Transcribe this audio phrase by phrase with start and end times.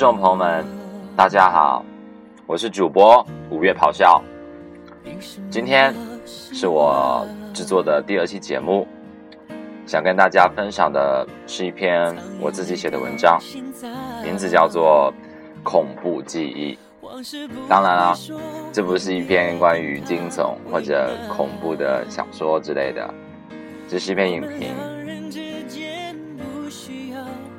[0.00, 0.64] 众朋友们，
[1.14, 1.84] 大家好，
[2.46, 4.24] 我是主播五月咆哮。
[5.50, 5.94] 今天
[6.24, 8.88] 是我制作的第二期节目，
[9.84, 13.38] 想跟大家分享的是一篇我自己写的文章，
[14.24, 15.12] 名字叫做
[15.62, 16.78] 《恐怖记忆》。
[17.68, 18.16] 当然了，
[18.72, 23.14] 这不是一篇关于惊悚或者恐怖的小说之类的，
[23.86, 24.74] 这是一篇影评。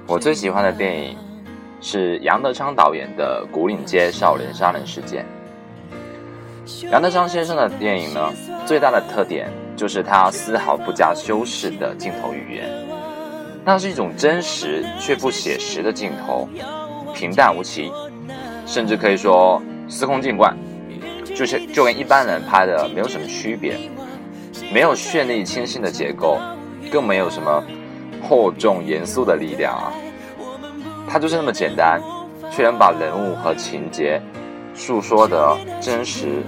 [0.08, 1.16] 我最喜欢的电影
[1.82, 5.26] 是杨德昌导演的《古岭街少年杀人事件》。
[6.92, 8.32] 杨德昌先生的电影呢，
[8.66, 12.70] 最大的特点就是他丝毫不加修饰的镜头语言，
[13.66, 16.48] 那是一种真实却不写实的镜头，
[17.16, 17.92] 平淡无奇，
[18.66, 20.56] 甚至可以说司空见惯，
[21.36, 23.76] 就是就跟一般人拍的没有什么区别，
[24.72, 26.38] 没有绚丽清新的结构，
[26.92, 27.64] 更没有什么。
[28.24, 29.92] 厚重严肃的力量啊，
[31.12, 32.02] 它就是那么简单，
[32.50, 34.22] 却能把人物和情节
[34.74, 36.42] 诉说的真实、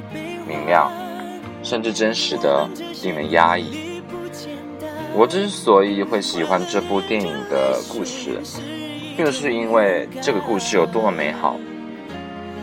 [0.48, 0.90] 明亮，
[1.62, 2.66] 甚至真实的
[3.04, 4.02] 令人压抑。
[5.14, 8.40] 我之所以会喜欢这部电影的故事，
[9.18, 11.58] 并不是因为这个故事有多么美好，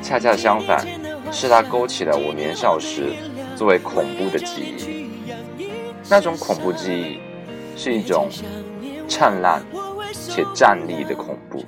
[0.00, 0.82] 恰恰相反，
[1.30, 3.12] 是它勾起了我年少时
[3.54, 5.10] 作为恐怖的记忆。
[6.08, 7.20] 那种恐怖记忆
[7.76, 8.26] 是一种。
[9.06, 9.60] 灿烂
[10.28, 11.64] 且站立的恐怖。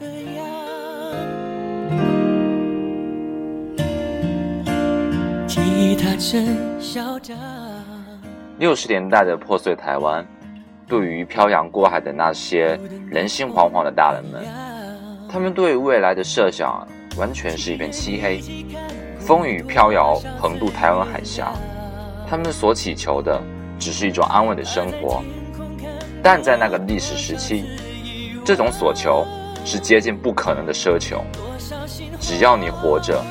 [8.58, 10.24] 六十年代的破碎台湾，
[10.86, 12.78] 对于漂洋过海的那些
[13.10, 14.44] 人心惶惶的大人们，
[15.28, 16.86] 他们对未来的设想
[17.16, 18.40] 完全是一片漆黑。
[19.18, 21.52] 风雨飘摇，横渡台湾海峡，
[22.28, 23.40] 他们所祈求的
[23.78, 25.22] 只是一种安稳的生活。
[26.22, 27.64] 但在那个历史时期，
[28.44, 29.26] 这种所求
[29.64, 31.22] 是接近不可能的奢求。
[32.20, 33.22] 只要你活着，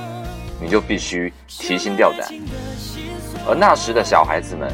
[0.62, 2.30] 你就必须提心吊胆。
[3.48, 4.72] 而那时的小孩子们，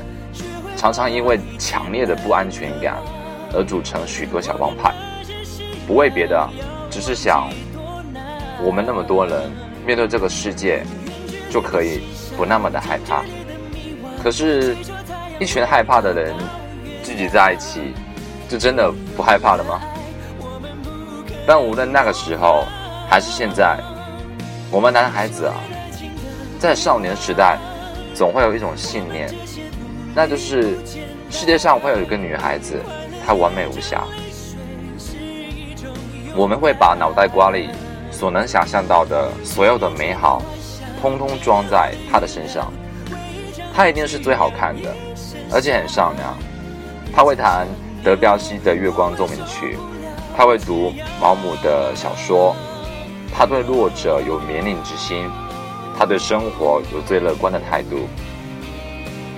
[0.75, 2.97] 常常因为强烈的不安全感
[3.53, 4.93] 而组成许多小帮派，
[5.87, 6.49] 不为别的，
[6.89, 7.49] 只是想
[8.63, 9.51] 我们那么多人
[9.85, 10.83] 面对这个世界，
[11.49, 12.01] 就可以
[12.35, 13.23] 不那么的害怕。
[14.21, 14.75] 可是，
[15.39, 16.35] 一群害怕的人
[17.03, 17.93] 聚集在一起。
[18.49, 19.81] 就真的不害怕了吗？
[21.47, 22.65] 但无论那个时候
[23.09, 23.79] 还是现在，
[24.69, 25.55] 我们男孩子啊，
[26.59, 27.57] 在少年时代，
[28.13, 29.33] 总会有一种信念，
[30.13, 30.77] 那就是
[31.29, 32.81] 世界上会有一个女孩子，
[33.25, 34.03] 她完美无瑕。
[36.35, 37.69] 我们会把脑袋瓜里
[38.11, 40.41] 所能想象到的所有的美好，
[41.01, 42.69] 通通装在她的身上。
[43.73, 44.93] 她一定是最好看的，
[45.49, 46.37] 而且很善良。
[47.15, 47.65] 她会弹。
[48.03, 49.75] 德彪西的《月光奏鸣曲》，
[50.37, 52.55] 他会读毛姆的小说，
[53.33, 55.27] 他对弱者有怜悯之心，
[55.97, 58.07] 他对生活有最乐观的态度。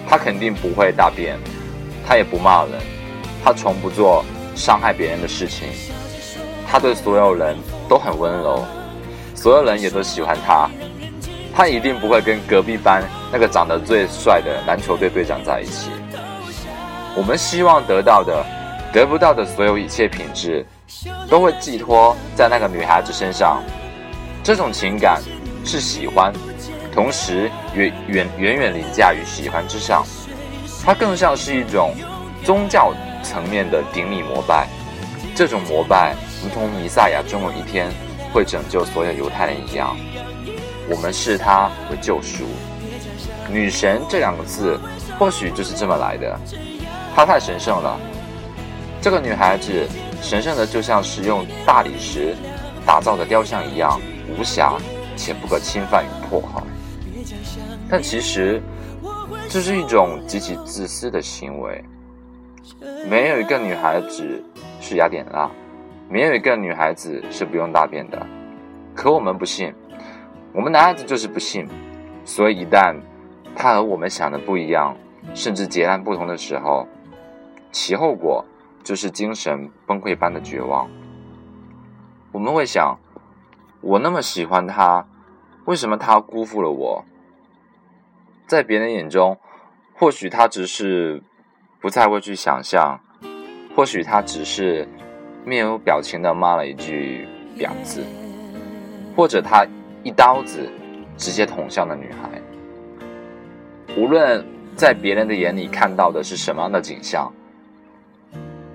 [0.09, 1.39] 他肯定不会大便，
[2.05, 2.73] 他也不骂人，
[3.41, 4.25] 他从不做
[4.57, 5.69] 伤害别人的事情。
[6.67, 7.55] 他对所有人
[7.87, 8.65] 都很温柔，
[9.33, 10.69] 所有人也都喜欢他。
[11.55, 13.01] 他一定不会跟隔壁班
[13.31, 15.91] 那个长得最帅的篮球队队长在一起。
[17.15, 18.45] 我们希望得到的、
[18.91, 20.65] 得不到的所有一切品质，
[21.29, 23.61] 都会寄托在那个女孩子身上。
[24.43, 25.21] 这种情感
[25.65, 26.33] 是喜欢，
[26.93, 30.05] 同时远远远远凌驾于喜欢之上。
[30.83, 31.93] 它更像是一种
[32.43, 34.67] 宗教层面的顶礼膜拜。
[35.35, 37.89] 这种膜拜，如同弥赛亚终有一天
[38.33, 39.95] 会拯救所有犹太人一样，
[40.89, 42.45] 我们视他为救赎。
[43.49, 44.79] 女神这两个字，
[45.17, 46.39] 或许就是这么来的。
[47.15, 47.99] 她太神圣了，
[49.01, 49.87] 这个女孩子
[50.21, 52.35] 神圣的就像是用大理石
[52.85, 53.99] 打造的雕像一样
[54.37, 54.77] 无瑕
[55.15, 56.61] 且不可侵犯与破坏。
[57.89, 58.61] 但其实
[59.47, 61.83] 这是一种极其自私的行为。
[63.07, 64.43] 没有一个女孩子
[64.79, 65.49] 是雅典娜，
[66.07, 68.25] 没有一个女孩子是不用大便的。
[68.93, 69.73] 可我们不信，
[70.53, 71.67] 我们男孩子就是不信。
[72.23, 72.95] 所以一旦
[73.55, 74.95] 她和我们想的不一样，
[75.33, 76.87] 甚至截然不同的时候，
[77.71, 78.45] 其后果
[78.83, 80.89] 就是精神崩溃般的绝望。
[82.31, 82.97] 我们会想：
[83.81, 85.05] 我那么喜欢他，
[85.65, 87.05] 为什么他辜负了我？
[88.47, 89.37] 在别人眼中，
[89.93, 91.21] 或许他只是
[91.79, 92.99] 不再会去想象，
[93.75, 94.87] 或许他只是
[95.45, 97.27] 面无表情的骂了一句
[97.57, 98.03] “婊子”，
[99.15, 99.65] 或者他
[100.03, 100.69] 一刀子
[101.17, 102.41] 直接捅向了女孩。
[103.97, 107.31] 无论在别人的眼里看到的是什么样的景象。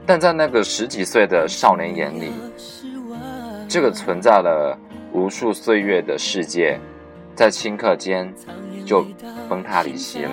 [0.07, 2.31] 但在那个十几岁的少年眼里，
[3.69, 4.79] 这个存在了
[5.13, 6.79] 无数岁月的世界，
[7.35, 8.33] 在顷刻间
[8.85, 9.05] 就
[9.49, 10.31] 崩塌离析了。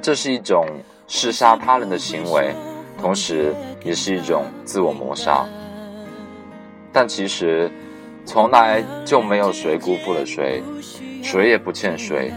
[0.00, 0.66] 这是一种
[1.06, 2.54] 弑杀他人的行为，
[2.98, 3.54] 同时
[3.84, 5.46] 也是一种自我谋杀。
[6.90, 7.70] 但其实，
[8.24, 10.62] 从来就没有谁辜负了谁，
[11.22, 12.32] 谁也不欠谁。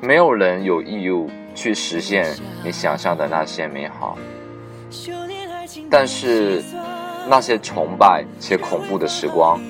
[0.00, 4.16] 没有人有义务去实现你想象的那些美好。
[5.90, 6.62] 但是，
[7.28, 9.60] 那些崇拜且恐怖的时光，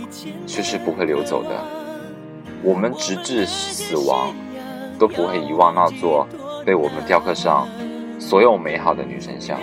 [0.47, 1.49] 却是不会流走的。
[2.63, 4.35] 我们直至死亡，
[4.99, 6.29] 都不会遗忘那座
[6.63, 7.67] 被我们雕刻上
[8.19, 9.59] 所有美好的女神像。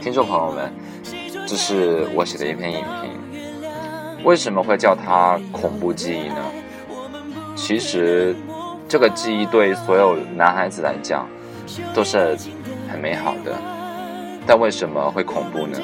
[0.00, 0.72] 听众朋友们，
[1.46, 4.24] 这是我写的一篇影评。
[4.24, 6.42] 为什么会叫它恐怖记忆呢？
[7.54, 8.34] 其实，
[8.88, 11.28] 这个记忆对所有男孩子来讲，
[11.94, 12.36] 都是
[12.90, 13.52] 很美好的。
[14.46, 15.78] 但为什么会恐怖呢？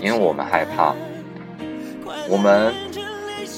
[0.00, 0.94] 因为我们害怕，
[2.28, 2.72] 我们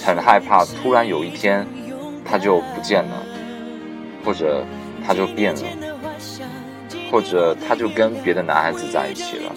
[0.03, 1.67] 很害怕，突然有一天
[2.25, 3.23] 他就不见了，
[4.25, 4.65] 或者
[5.07, 5.63] 他就变了，
[7.11, 9.53] 或者他就跟别的男孩子在一起了。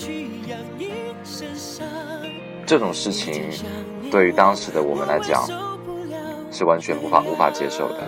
[2.65, 3.49] 这种事情
[4.11, 5.47] 对于当时的我们来讲
[6.51, 7.99] 是完全无法无法接受的，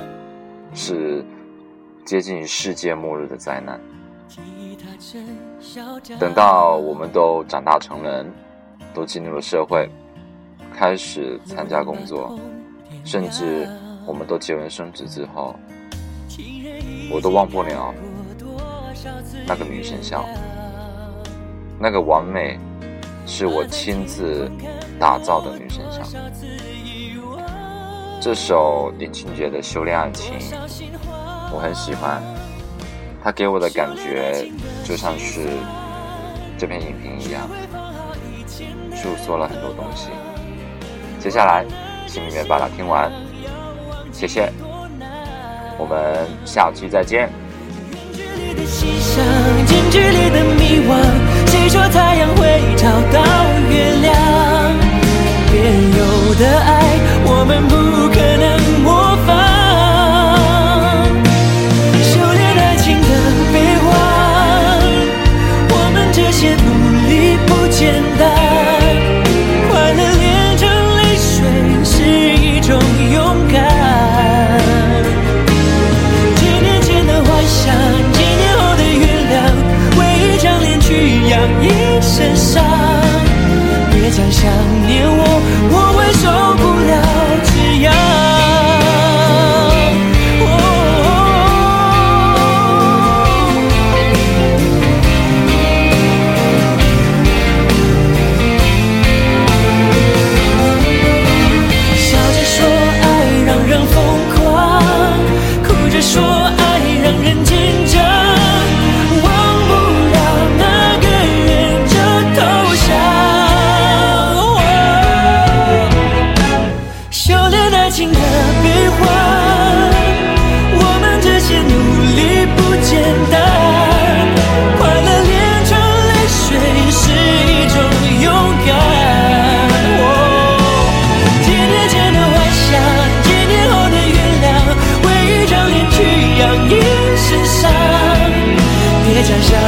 [0.76, 1.26] 是
[2.04, 3.80] 接近世界末日的灾难。
[6.20, 8.32] 等到我们都长大成人，
[8.94, 9.90] 都进入了社会，
[10.74, 12.38] 开始参加工作，
[13.04, 13.68] 甚至
[14.06, 15.56] 我们都结婚生子之后，
[17.12, 17.94] 我都忘不了
[19.48, 20.24] 那个女神像，
[21.80, 22.60] 那个完美
[23.26, 24.52] 是我亲自
[25.00, 26.06] 打造的女神像。
[28.26, 30.34] 这首林俊杰的《修炼爱情》，
[31.54, 32.20] 我很喜欢。
[33.24, 34.50] 他给我的感觉
[34.84, 35.42] 就像是
[36.58, 37.48] 这篇影评一样，
[38.96, 40.10] 诉说了很多东西。
[41.20, 41.64] 接下来，
[42.08, 43.12] 请你们把它听完，
[44.12, 44.52] 谢谢，
[45.78, 47.30] 我们下期再见。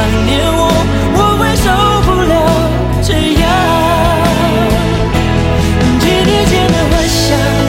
[0.08, 0.60] 想念我
[1.16, 1.68] 我会受
[2.06, 2.32] 不了
[3.02, 3.44] 这样
[6.00, 7.26] 几年前的幻想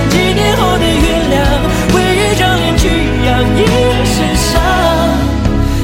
[0.10, 1.36] 几年后的原谅
[1.94, 2.88] 为一张脸去
[3.26, 3.28] 养
[3.58, 3.60] 一
[4.06, 4.48] 身伤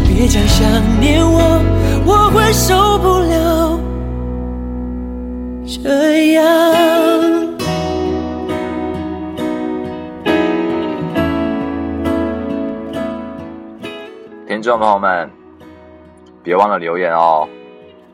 [0.07, 0.63] 别讲想
[1.01, 1.62] 念我
[2.05, 3.79] 我会受不了
[5.83, 6.43] 这样。
[14.47, 15.29] 听众朋友们
[16.46, 17.50] 别忘了留言哦，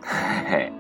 [0.02, 0.18] 嘿
[0.50, 0.74] 嘿。